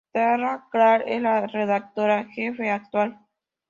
[0.13, 3.19] Tara Kraft es la redactora jefe actual.